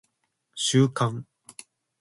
[0.57, 1.27] 収監